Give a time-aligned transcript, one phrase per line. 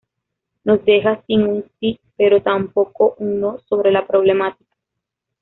[0.63, 4.75] Nos deja sin un sí pero tampoco un no sobre la problemática.